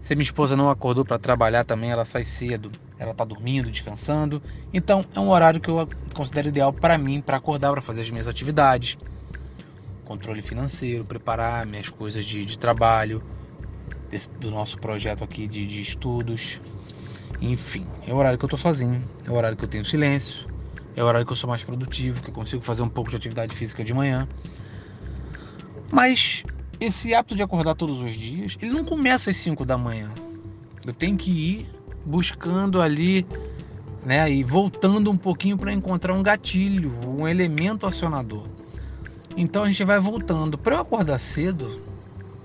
Se 0.00 0.14
minha 0.14 0.24
esposa 0.24 0.56
não 0.56 0.68
acordou 0.68 1.04
para 1.04 1.18
trabalhar 1.18 1.64
também, 1.64 1.90
ela 1.90 2.04
sai 2.04 2.24
cedo, 2.24 2.70
ela 3.00 3.14
tá 3.14 3.24
dormindo, 3.24 3.70
descansando. 3.70 4.42
Então 4.72 5.04
é 5.14 5.18
um 5.18 5.30
horário 5.30 5.58
que 5.58 5.70
eu 5.70 5.88
considero 6.14 6.48
ideal 6.48 6.70
para 6.70 6.98
mim, 6.98 7.22
para 7.22 7.38
acordar, 7.38 7.72
para 7.72 7.80
fazer 7.80 8.02
as 8.02 8.10
minhas 8.10 8.28
atividades, 8.28 8.98
controle 10.04 10.42
financeiro, 10.42 11.02
preparar 11.02 11.64
minhas 11.64 11.88
coisas 11.88 12.26
de, 12.26 12.44
de 12.44 12.58
trabalho, 12.58 13.22
desse, 14.10 14.28
do 14.28 14.50
nosso 14.50 14.78
projeto 14.78 15.24
aqui 15.24 15.46
de, 15.46 15.66
de 15.66 15.80
estudos. 15.80 16.60
Enfim, 17.40 17.86
é 18.06 18.12
o 18.12 18.16
horário 18.16 18.38
que 18.38 18.44
eu 18.44 18.48
tô 18.50 18.58
sozinho, 18.58 19.02
é 19.26 19.30
o 19.30 19.34
horário 19.34 19.56
que 19.56 19.64
eu 19.64 19.68
tenho 19.68 19.84
silêncio, 19.84 20.46
é 20.94 21.02
o 21.02 21.06
horário 21.06 21.26
que 21.26 21.32
eu 21.32 21.36
sou 21.36 21.48
mais 21.48 21.64
produtivo, 21.64 22.22
que 22.22 22.28
eu 22.28 22.34
consigo 22.34 22.62
fazer 22.62 22.82
um 22.82 22.88
pouco 22.88 23.08
de 23.08 23.16
atividade 23.16 23.56
física 23.56 23.82
de 23.82 23.94
manhã. 23.94 24.28
Mas 25.90 26.42
esse 26.78 27.14
hábito 27.14 27.34
de 27.34 27.42
acordar 27.42 27.74
todos 27.74 28.02
os 28.02 28.12
dias, 28.12 28.58
ele 28.60 28.72
não 28.72 28.84
começa 28.84 29.30
às 29.30 29.38
5 29.38 29.64
da 29.64 29.78
manhã. 29.78 30.12
Eu 30.86 30.92
tenho 30.92 31.16
que 31.16 31.30
ir 31.30 31.79
buscando 32.10 32.82
ali, 32.82 33.24
né, 34.04 34.30
e 34.30 34.42
voltando 34.42 35.10
um 35.10 35.16
pouquinho 35.16 35.56
para 35.56 35.72
encontrar 35.72 36.12
um 36.12 36.22
gatilho, 36.22 36.92
um 37.06 37.28
elemento 37.28 37.86
acionador. 37.86 38.46
Então 39.36 39.62
a 39.62 39.66
gente 39.66 39.84
vai 39.84 40.00
voltando. 40.00 40.58
Para 40.58 40.76
eu 40.76 40.80
acordar 40.80 41.20
cedo, 41.20 41.80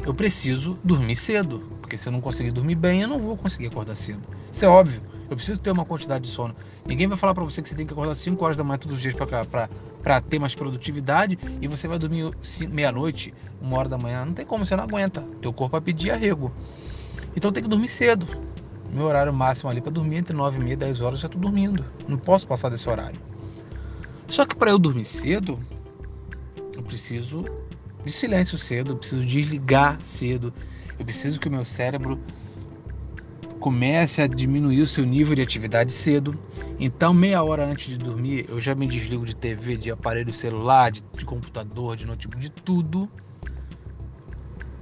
eu 0.06 0.14
preciso 0.14 0.78
dormir 0.84 1.16
cedo, 1.16 1.64
porque 1.82 1.98
se 1.98 2.08
eu 2.08 2.12
não 2.12 2.22
conseguir 2.22 2.52
dormir 2.52 2.76
bem, 2.76 3.02
eu 3.02 3.08
não 3.08 3.20
vou 3.20 3.36
conseguir 3.36 3.68
acordar 3.68 3.96
cedo. 3.96 4.22
Isso 4.52 4.64
é 4.64 4.68
óbvio. 4.68 5.02
Eu 5.28 5.36
preciso 5.36 5.60
ter 5.60 5.72
uma 5.72 5.84
quantidade 5.84 6.26
de 6.26 6.30
sono. 6.30 6.56
Ninguém 6.86 7.08
vai 7.08 7.18
falar 7.18 7.34
para 7.34 7.44
você 7.44 7.60
que 7.60 7.68
você 7.68 7.74
tem 7.74 7.88
que 7.88 7.94
acordar 7.94 8.14
5 8.14 8.46
horas 8.46 8.56
da 8.56 8.64
manhã 8.64 8.78
todos 8.78 8.98
os 8.98 9.02
dias 9.02 9.16
para 9.16 10.22
ter 10.22 10.38
mais 10.38 10.54
produtividade 10.54 11.40
e 11.60 11.68
você 11.68 11.88
vai 11.88 11.98
dormir 11.98 12.32
meia-noite, 12.70 13.34
uma 13.60 13.80
hora 13.80 13.90
da 13.90 13.98
manhã. 13.98 14.24
Não 14.24 14.34
tem 14.34 14.46
como, 14.46 14.64
você 14.64 14.76
não 14.76 14.84
aguenta. 14.84 15.22
Teu 15.42 15.52
corpo 15.52 15.72
vai 15.72 15.82
pedir 15.82 16.12
arrego. 16.12 16.54
Então 17.36 17.52
tem 17.52 17.64
que 17.64 17.70
dormir 17.70 17.88
cedo. 17.88 18.28
Meu 18.96 19.08
horário 19.08 19.34
máximo 19.34 19.70
ali 19.70 19.82
para 19.82 19.92
dormir 19.92 20.16
entre 20.16 20.34
9 20.34 20.58
e 20.58 20.64
meia 20.64 20.74
e 20.74 20.78
10 20.78 21.02
horas 21.02 21.18
eu 21.18 21.22
já 21.24 21.28
estou 21.28 21.42
dormindo. 21.42 21.84
Não 22.08 22.18
posso 22.18 22.48
passar 22.48 22.70
desse 22.70 22.90
horário. 22.90 23.20
Só 24.26 24.46
que 24.46 24.56
para 24.56 24.72
eu 24.72 24.80
dormir 24.80 25.04
cedo, 25.04 25.60
eu 26.74 26.82
preciso 26.82 27.44
de 28.06 28.12
silêncio 28.14 28.58
cedo, 28.58 28.94
eu 28.94 28.96
preciso 28.96 29.26
desligar 29.26 30.00
cedo, 30.02 30.54
eu 30.98 31.04
preciso 31.04 31.42
que 31.42 31.50
o 31.50 31.52
meu 31.52 31.66
cérebro 31.66 32.18
comece 33.60 34.22
a 34.22 34.28
diminuir 34.28 34.82
o 34.82 34.88
seu 34.88 35.06
nível 35.06 35.36
de 35.36 35.42
atividade 35.42 35.92
cedo. 35.92 36.34
Então, 36.80 37.14
meia 37.14 37.44
hora 37.44 37.66
antes 37.66 37.88
de 37.88 37.98
dormir, 37.98 38.46
eu 38.48 38.62
já 38.62 38.74
me 38.76 38.88
desligo 38.88 39.26
de 39.26 39.36
TV, 39.36 39.76
de 39.76 39.92
aparelho 39.92 40.34
celular, 40.34 40.90
de, 40.90 41.04
de 41.18 41.26
computador, 41.26 41.98
de 41.98 42.06
notebook, 42.06 42.40
de 42.40 42.50
tudo. 42.50 43.12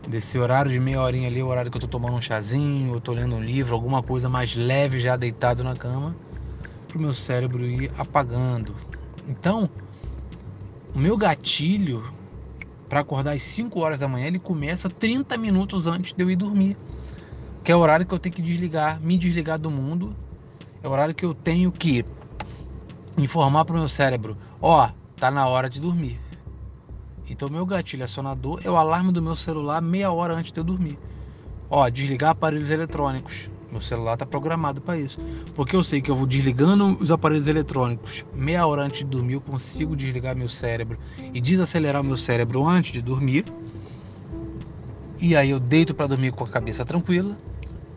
Desse 0.07 0.37
horário 0.37 0.69
de 0.69 0.79
meia 0.79 1.01
horinha 1.01 1.27
ali, 1.27 1.41
o 1.41 1.47
horário 1.47 1.71
que 1.71 1.77
eu 1.77 1.81
tô 1.81 1.87
tomando 1.87 2.15
um 2.15 2.21
chazinho, 2.21 2.93
eu 2.93 3.01
tô 3.01 3.13
lendo 3.13 3.35
um 3.35 3.41
livro, 3.41 3.73
alguma 3.73 4.03
coisa 4.03 4.27
mais 4.27 4.53
leve 4.53 4.99
já 4.99 5.15
deitado 5.15 5.63
na 5.63 5.75
cama, 5.75 6.15
para 6.87 6.97
o 6.97 7.01
meu 7.01 7.13
cérebro 7.13 7.65
ir 7.65 7.89
apagando. 7.97 8.75
Então, 9.27 9.69
o 10.93 10.99
meu 10.99 11.15
gatilho 11.17 12.03
para 12.93 12.99
acordar 12.99 13.33
às 13.33 13.41
5 13.41 13.79
horas 13.79 13.97
da 13.97 14.07
manhã, 14.07 14.27
ele 14.27 14.37
começa 14.37 14.87
30 14.87 15.35
minutos 15.35 15.87
antes 15.87 16.13
de 16.13 16.21
eu 16.21 16.29
ir 16.29 16.35
dormir. 16.35 16.77
Que 17.63 17.71
é 17.71 17.75
o 17.75 17.79
horário 17.79 18.05
que 18.05 18.13
eu 18.13 18.19
tenho 18.19 18.35
que 18.35 18.41
desligar, 18.41 19.01
me 19.01 19.17
desligar 19.17 19.57
do 19.57 19.71
mundo. 19.71 20.15
É 20.83 20.87
o 20.87 20.91
horário 20.91 21.15
que 21.15 21.25
eu 21.25 21.33
tenho 21.33 21.71
que 21.71 22.05
informar 23.17 23.65
para 23.65 23.75
o 23.75 23.79
meu 23.79 23.89
cérebro: 23.89 24.37
ó, 24.61 24.85
oh, 24.85 25.19
tá 25.19 25.31
na 25.31 25.47
hora 25.47 25.69
de 25.71 25.81
dormir. 25.81 26.19
Então, 27.29 27.49
meu 27.49 27.65
gatilho 27.65 28.03
acionador 28.03 28.59
é 28.63 28.69
o 28.69 28.75
alarme 28.75 29.11
do 29.11 29.21
meu 29.21 29.35
celular 29.35 29.81
meia 29.81 30.11
hora 30.11 30.33
antes 30.33 30.51
de 30.51 30.59
eu 30.59 30.63
dormir. 30.63 30.99
Ó, 31.69 31.87
desligar 31.89 32.31
aparelhos 32.31 32.69
eletrônicos. 32.69 33.49
Meu 33.71 33.81
celular 33.81 34.13
está 34.13 34.25
programado 34.25 34.81
para 34.81 34.97
isso. 34.97 35.19
Porque 35.55 35.75
eu 35.75 35.83
sei 35.83 36.01
que 36.01 36.11
eu 36.11 36.15
vou 36.15 36.27
desligando 36.27 36.95
os 36.99 37.09
aparelhos 37.09 37.47
eletrônicos 37.47 38.23
meia 38.33 38.67
hora 38.67 38.83
antes 38.83 38.99
de 38.99 39.05
dormir, 39.05 39.33
eu 39.33 39.41
consigo 39.41 39.95
desligar 39.95 40.35
meu 40.35 40.47
cérebro 40.47 40.99
e 41.33 41.41
desacelerar 41.41 42.03
meu 42.03 42.17
cérebro 42.17 42.67
antes 42.67 42.91
de 42.91 43.01
dormir. 43.01 43.45
E 45.19 45.35
aí 45.35 45.49
eu 45.49 45.59
deito 45.59 45.95
para 45.95 46.05
dormir 46.05 46.33
com 46.33 46.43
a 46.43 46.47
cabeça 46.47 46.85
tranquila, 46.85 47.37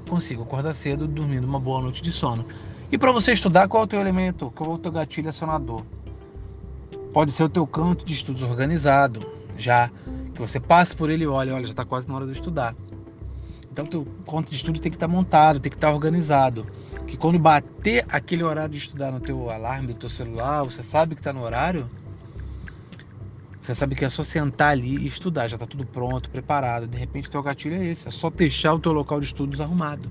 consigo 0.09 0.45
acordar 0.45 0.73
cedo, 0.73 1.07
dormindo 1.07 1.45
uma 1.45 1.61
boa 1.61 1.83
noite 1.83 2.01
de 2.01 2.13
sono. 2.13 2.47
E 2.91 2.97
para 2.97 3.11
você 3.13 3.33
estudar, 3.33 3.67
qual 3.69 3.83
é 3.83 3.85
o 3.85 3.89
teu 3.89 4.01
elemento? 4.01 4.51
Qual 4.55 4.71
é 4.71 4.75
o 4.75 4.79
teu 4.79 4.93
gatilho 4.93 5.29
acionador? 5.29 5.83
Pode 7.17 7.33
ser 7.33 7.45
o 7.45 7.49
teu 7.49 7.67
canto 7.67 8.05
de 8.05 8.13
estudos 8.13 8.43
organizado, 8.43 9.27
já 9.57 9.91
que 10.35 10.39
você 10.39 10.61
passe 10.61 10.95
por 10.95 11.09
ele 11.09 11.25
e 11.25 11.27
olha, 11.27 11.55
olha, 11.55 11.65
já 11.65 11.71
está 11.71 11.83
quase 11.83 12.07
na 12.07 12.15
hora 12.15 12.27
de 12.27 12.33
estudar. 12.33 12.77
Então, 13.73 13.87
teu 13.87 14.07
conta 14.27 14.51
de 14.51 14.57
estudo 14.57 14.79
tem 14.79 14.91
que 14.91 14.97
estar 14.97 15.09
tá 15.09 15.13
montado, 15.15 15.59
tem 15.59 15.71
que 15.71 15.79
estar 15.79 15.89
tá 15.89 15.95
organizado. 15.95 16.67
Que 17.07 17.17
quando 17.17 17.39
bater 17.39 18.05
aquele 18.11 18.43
horário 18.43 18.73
de 18.73 18.77
estudar 18.77 19.11
no 19.11 19.19
teu 19.19 19.49
alarme 19.49 19.95
do 19.95 19.95
teu 19.95 20.11
celular, 20.11 20.63
você 20.65 20.83
sabe 20.83 21.15
que 21.15 21.23
está 21.23 21.33
no 21.33 21.43
horário. 21.43 21.89
Você 23.63 23.75
sabe 23.75 23.95
que 23.95 24.05
é 24.05 24.11
só 24.11 24.23
sentar 24.23 24.73
ali 24.73 24.99
e 24.99 25.07
estudar, 25.07 25.49
já 25.49 25.57
está 25.57 25.65
tudo 25.65 25.87
pronto, 25.87 26.29
preparado. 26.29 26.87
De 26.87 26.99
repente, 26.99 27.31
teu 27.31 27.43
gatilho 27.43 27.77
é 27.77 27.87
esse, 27.87 28.07
é 28.07 28.11
só 28.11 28.29
deixar 28.29 28.75
o 28.75 28.79
teu 28.79 28.93
local 28.93 29.21
de 29.21 29.25
estudos 29.25 29.59
arrumado. 29.59 30.07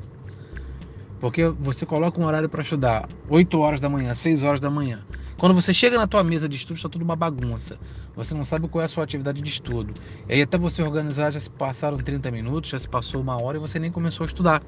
Porque 1.19 1.49
você 1.49 1.85
coloca 1.85 2.19
um 2.19 2.25
horário 2.25 2.49
para 2.49 2.63
estudar 2.63 3.07
8 3.29 3.59
horas 3.59 3.79
da 3.79 3.89
manhã, 3.89 4.15
6 4.15 4.41
horas 4.41 4.59
da 4.59 4.71
manhã. 4.71 5.05
Quando 5.37 5.53
você 5.53 5.73
chega 5.73 5.97
na 5.97 6.07
tua 6.07 6.23
mesa 6.23 6.47
de 6.47 6.55
estudo, 6.55 6.77
está 6.77 6.87
tudo 6.87 7.01
uma 7.03 7.15
bagunça. 7.15 7.77
Você 8.15 8.33
não 8.33 8.45
sabe 8.45 8.69
qual 8.69 8.81
é 8.81 8.85
a 8.85 8.87
sua 8.87 9.03
atividade 9.03 9.41
de 9.41 9.49
estudo. 9.49 9.93
E 10.29 10.33
aí 10.33 10.41
até 10.41 10.57
você 10.57 10.81
organizar, 10.81 11.31
já 11.31 11.39
se 11.39 11.49
passaram 11.49 11.97
30 11.97 12.31
minutos, 12.31 12.69
já 12.69 12.79
se 12.79 12.87
passou 12.87 13.21
uma 13.21 13.39
hora 13.39 13.57
e 13.57 13.59
você 13.59 13.77
nem 13.77 13.91
começou 13.91 14.23
a 14.23 14.27
estudar. 14.27 14.63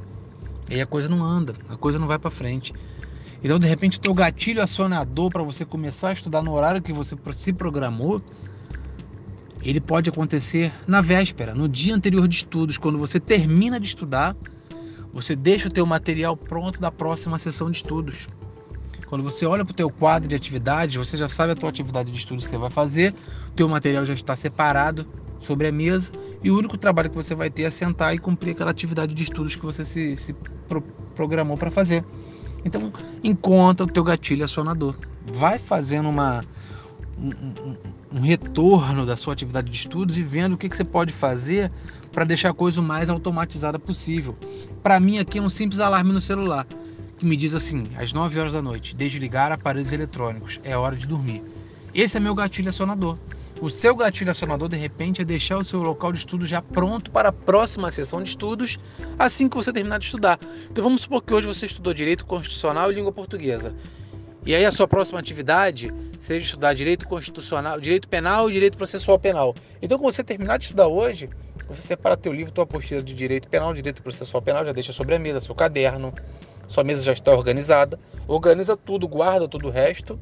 E 0.69 0.75
aí 0.75 0.81
a 0.81 0.85
coisa 0.85 1.07
não 1.07 1.23
anda, 1.23 1.53
a 1.69 1.77
coisa 1.77 1.97
não 1.97 2.07
vai 2.07 2.19
para 2.19 2.29
frente. 2.29 2.73
Então, 3.41 3.57
de 3.57 3.67
repente, 3.67 3.97
o 3.97 4.01
teu 4.01 4.13
gatilho 4.13 4.61
acionador 4.61 5.31
para 5.31 5.43
você 5.43 5.63
começar 5.63 6.09
a 6.09 6.13
estudar 6.13 6.41
no 6.41 6.51
horário 6.53 6.81
que 6.81 6.91
você 6.91 7.15
se 7.31 7.53
programou, 7.53 8.21
ele 9.63 9.79
pode 9.79 10.09
acontecer 10.09 10.71
na 10.85 11.01
véspera, 11.01 11.55
no 11.55 11.69
dia 11.69 11.95
anterior 11.95 12.27
de 12.27 12.35
estudos, 12.35 12.77
quando 12.77 12.97
você 12.97 13.19
termina 13.19 13.79
de 13.79 13.87
estudar, 13.87 14.35
você 15.13 15.35
deixa 15.35 15.67
o 15.67 15.71
teu 15.71 15.85
material 15.85 16.35
pronto 16.35 16.81
da 16.81 16.91
próxima 16.91 17.37
sessão 17.37 17.71
de 17.71 17.77
estudos. 17.77 18.27
Quando 19.07 19.23
você 19.23 19.45
olha 19.45 19.63
para 19.63 19.71
o 19.71 19.75
teu 19.75 19.89
quadro 19.89 20.27
de 20.27 20.35
atividades, 20.35 20.95
você 20.97 21.15
já 21.15 21.29
sabe 21.29 21.53
a 21.53 21.55
tua 21.55 21.69
atividade 21.69 22.11
de 22.11 22.17
estudo 22.17 22.43
que 22.43 22.49
você 22.49 22.57
vai 22.57 22.69
fazer, 22.69 23.13
o 23.49 23.51
teu 23.51 23.67
material 23.67 24.05
já 24.05 24.13
está 24.13 24.35
separado 24.35 25.07
sobre 25.39 25.67
a 25.67 25.71
mesa 25.71 26.11
e 26.43 26.51
o 26.51 26.57
único 26.57 26.77
trabalho 26.77 27.09
que 27.09 27.15
você 27.15 27.33
vai 27.33 27.49
ter 27.49 27.63
é 27.63 27.71
sentar 27.71 28.13
e 28.13 28.17
cumprir 28.17 28.51
aquela 28.51 28.71
atividade 28.71 29.13
de 29.13 29.23
estudos 29.23 29.55
que 29.55 29.65
você 29.65 29.85
se, 29.85 30.17
se 30.17 30.33
pro, 30.67 30.81
programou 31.15 31.55
para 31.57 31.71
fazer. 31.71 32.03
Então, 32.65 32.91
encontra 33.23 33.85
o 33.85 33.89
teu 33.89 34.03
gatilho 34.03 34.43
acionador. 34.43 34.97
Vai 35.31 35.57
fazendo 35.57 36.09
uma, 36.09 36.43
um, 37.17 37.29
um, 37.29 37.77
um, 38.11 38.19
retorno 38.19 39.05
da 39.05 39.15
sua 39.15 39.31
atividade 39.31 39.69
de 39.69 39.77
estudos 39.77 40.17
e 40.17 40.23
vendo 40.23 40.53
o 40.53 40.57
que, 40.57 40.67
que 40.67 40.75
você 40.75 40.83
pode 40.83 41.13
fazer 41.13 41.71
para 42.11 42.25
deixar 42.25 42.49
a 42.49 42.53
coisa 42.53 42.81
o 42.81 42.83
mais 42.83 43.09
automatizada 43.09 43.79
possível. 43.79 44.35
Para 44.83 44.99
mim, 44.99 45.17
aqui 45.17 45.37
é 45.37 45.41
um 45.41 45.49
simples 45.49 45.79
alarme 45.79 46.11
no 46.11 46.19
celular 46.19 46.67
que 47.17 47.25
me 47.25 47.35
diz 47.35 47.53
assim, 47.55 47.89
às 47.97 48.13
9 48.13 48.39
horas 48.39 48.53
da 48.53 48.61
noite, 48.61 48.95
desligar 48.95 49.51
aparelhos 49.51 49.91
eletrônicos, 49.91 50.59
é 50.63 50.77
hora 50.77 50.95
de 50.95 51.07
dormir. 51.07 51.41
Esse 51.93 52.17
é 52.17 52.19
meu 52.19 52.35
gatilho 52.35 52.69
acionador. 52.69 53.17
O 53.59 53.71
seu 53.71 53.95
gatilho 53.95 54.29
acionador, 54.29 54.69
de 54.69 54.77
repente, 54.77 55.23
é 55.23 55.25
deixar 55.25 55.57
o 55.57 55.63
seu 55.63 55.81
local 55.81 56.11
de 56.11 56.19
estudo 56.19 56.45
já 56.45 56.61
pronto 56.61 57.09
para 57.09 57.29
a 57.29 57.31
próxima 57.31 57.89
sessão 57.89 58.21
de 58.21 58.29
estudos, 58.29 58.77
assim 59.17 59.49
que 59.49 59.55
você 59.55 59.73
terminar 59.73 59.97
de 59.97 60.05
estudar. 60.05 60.39
Então 60.69 60.83
vamos 60.83 61.01
supor 61.01 61.23
que 61.23 61.33
hoje 61.33 61.47
você 61.47 61.65
estudou 61.65 61.91
Direito 61.91 62.23
Constitucional 62.23 62.91
e 62.91 62.95
Língua 62.95 63.11
Portuguesa. 63.11 63.75
E 64.45 64.53
aí 64.53 64.63
a 64.63 64.71
sua 64.71 64.87
próxima 64.87 65.19
atividade 65.19 65.91
seja 66.19 66.45
estudar 66.45 66.73
Direito 66.73 67.07
Constitucional, 67.07 67.81
Direito 67.81 68.07
Penal 68.07 68.47
e 68.47 68.53
Direito 68.53 68.77
Processual 68.77 69.17
Penal. 69.17 69.55
Então 69.81 69.97
quando 69.97 70.13
você 70.13 70.23
terminar 70.23 70.57
de 70.57 70.65
estudar 70.65 70.87
hoje, 70.87 71.27
você 71.67 71.81
separa 71.81 72.15
teu 72.15 72.31
livro, 72.31 72.53
tua 72.53 72.63
apostila 72.63 73.01
de 73.01 73.13
Direito 73.13 73.47
Penal, 73.49 73.73
Direito 73.73 74.03
Processual 74.03 74.41
Penal, 74.41 74.65
já 74.65 74.71
deixa 74.71 74.93
sobre 74.93 75.15
a 75.15 75.19
mesa, 75.19 75.41
seu 75.41 75.55
caderno, 75.55 76.13
sua 76.67 76.83
mesa 76.83 77.01
já 77.01 77.13
está 77.13 77.31
organizada. 77.31 77.97
Organiza 78.27 78.75
tudo, 78.75 79.07
guarda 79.07 79.47
todo 79.47 79.67
o 79.67 79.71
resto. 79.71 80.19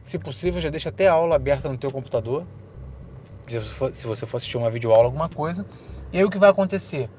Se 0.00 0.18
possível, 0.18 0.60
já 0.60 0.70
deixa 0.70 0.88
até 0.88 1.06
a 1.06 1.12
aula 1.12 1.36
aberta 1.36 1.68
no 1.68 1.76
teu 1.76 1.92
computador. 1.92 2.46
Se 3.92 4.06
você 4.06 4.26
for 4.26 4.38
assistir 4.38 4.56
uma 4.56 4.70
videoaula, 4.70 5.04
alguma 5.04 5.28
coisa. 5.28 5.66
E 6.12 6.18
aí 6.18 6.24
o 6.24 6.30
que 6.30 6.38
vai 6.38 6.48
acontecer? 6.48 7.10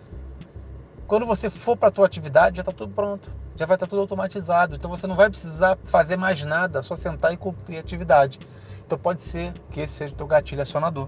Quando 1.07 1.25
você 1.25 1.49
for 1.49 1.77
para 1.77 1.89
a 1.89 1.91
tua 1.91 2.05
atividade, 2.05 2.57
já 2.57 2.61
está 2.61 2.71
tudo 2.71 2.93
pronto. 2.93 3.29
Já 3.55 3.65
vai 3.65 3.75
estar 3.75 3.85
tá 3.85 3.89
tudo 3.89 4.01
automatizado. 4.01 4.75
Então 4.75 4.89
você 4.89 5.05
não 5.05 5.15
vai 5.15 5.29
precisar 5.29 5.77
fazer 5.83 6.17
mais 6.17 6.43
nada, 6.43 6.81
só 6.81 6.95
sentar 6.95 7.31
e 7.31 7.37
cumprir 7.37 7.77
a 7.77 7.79
atividade. 7.79 8.39
Então 8.85 8.97
pode 8.97 9.21
ser 9.21 9.53
que 9.69 9.81
esse 9.81 9.93
seja 9.93 10.13
o 10.13 10.17
teu 10.17 10.27
gatilho 10.27 10.61
acionador. 10.61 11.07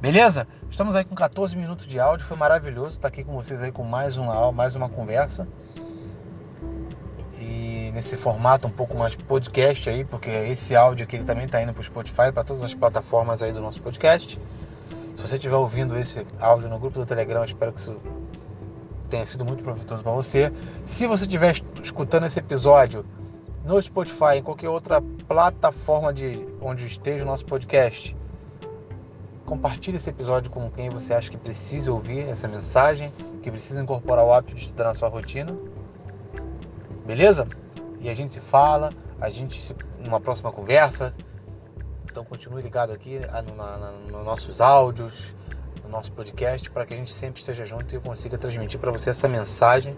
Beleza? 0.00 0.46
Estamos 0.70 0.94
aí 0.94 1.04
com 1.04 1.14
14 1.14 1.56
minutos 1.56 1.86
de 1.86 1.98
áudio, 1.98 2.24
foi 2.24 2.36
maravilhoso 2.36 2.96
estar 2.96 3.08
aqui 3.08 3.22
com 3.22 3.34
vocês 3.34 3.60
aí 3.60 3.70
com 3.70 3.82
mais 3.82 4.16
uma 4.16 4.50
mais 4.50 4.74
uma 4.74 4.88
conversa 4.88 5.46
nesse 7.92 8.16
formato 8.16 8.66
um 8.66 8.70
pouco 8.70 8.96
mais 8.96 9.14
podcast 9.14 9.88
aí, 9.88 10.04
porque 10.04 10.30
esse 10.30 10.74
áudio 10.74 11.04
aqui 11.04 11.16
ele 11.16 11.24
também 11.24 11.46
está 11.46 11.62
indo 11.62 11.72
para 11.72 11.80
o 11.80 11.84
Spotify, 11.84 12.32
para 12.32 12.44
todas 12.44 12.62
as 12.62 12.74
plataformas 12.74 13.42
aí 13.42 13.52
do 13.52 13.60
nosso 13.60 13.80
podcast. 13.80 14.40
Se 15.14 15.28
você 15.28 15.36
estiver 15.36 15.56
ouvindo 15.56 15.96
esse 15.98 16.26
áudio 16.40 16.68
no 16.68 16.78
grupo 16.78 16.98
do 16.98 17.06
Telegram, 17.06 17.44
espero 17.44 17.72
que 17.72 17.80
isso 17.80 17.96
tenha 19.08 19.26
sido 19.26 19.44
muito 19.44 19.62
proveitoso 19.62 20.02
para 20.02 20.12
você. 20.12 20.52
Se 20.84 21.06
você 21.06 21.24
estiver 21.24 21.54
escutando 21.82 22.26
esse 22.26 22.38
episódio 22.38 23.04
no 23.64 23.80
Spotify, 23.82 24.36
em 24.36 24.42
qualquer 24.42 24.68
outra 24.68 25.02
plataforma 25.28 26.12
de 26.12 26.46
onde 26.60 26.86
esteja 26.86 27.24
o 27.24 27.26
nosso 27.26 27.44
podcast, 27.44 28.16
compartilhe 29.44 29.96
esse 29.96 30.08
episódio 30.08 30.50
com 30.50 30.70
quem 30.70 30.88
você 30.88 31.12
acha 31.12 31.30
que 31.30 31.36
precisa 31.36 31.92
ouvir 31.92 32.20
essa 32.28 32.46
mensagem, 32.46 33.12
que 33.42 33.50
precisa 33.50 33.82
incorporar 33.82 34.24
o 34.24 34.32
hábito 34.32 34.54
de 34.54 34.62
estudar 34.62 34.84
na 34.84 34.94
sua 34.94 35.08
rotina. 35.08 35.54
Beleza? 37.04 37.48
E 38.00 38.08
a 38.08 38.14
gente 38.14 38.32
se 38.32 38.40
fala, 38.40 38.92
a 39.20 39.28
gente 39.28 39.60
se, 39.60 39.74
numa 39.98 40.18
próxima 40.18 40.50
conversa. 40.50 41.14
Então 42.10 42.24
continue 42.24 42.62
ligado 42.62 42.92
aqui 42.92 43.20
nos 43.44 44.10
no 44.10 44.24
nossos 44.24 44.60
áudios, 44.60 45.34
no 45.84 45.90
nosso 45.90 46.10
podcast, 46.12 46.68
para 46.70 46.86
que 46.86 46.94
a 46.94 46.96
gente 46.96 47.12
sempre 47.12 47.40
esteja 47.40 47.64
junto 47.64 47.94
e 47.94 48.00
consiga 48.00 48.36
transmitir 48.36 48.80
para 48.80 48.90
você 48.90 49.10
essa 49.10 49.28
mensagem 49.28 49.96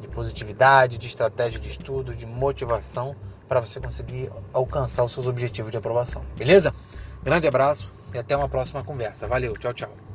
de 0.00 0.08
positividade, 0.08 0.96
de 0.96 1.06
estratégia 1.06 1.58
de 1.58 1.68
estudo, 1.68 2.14
de 2.14 2.24
motivação, 2.24 3.14
para 3.46 3.60
você 3.60 3.80
conseguir 3.80 4.30
alcançar 4.52 5.04
os 5.04 5.12
seus 5.12 5.26
objetivos 5.26 5.70
de 5.70 5.76
aprovação. 5.76 6.22
Beleza? 6.36 6.74
Grande 7.22 7.46
abraço 7.46 7.90
e 8.14 8.18
até 8.18 8.36
uma 8.36 8.48
próxima 8.48 8.84
conversa. 8.84 9.26
Valeu, 9.26 9.56
tchau, 9.56 9.74
tchau. 9.74 10.07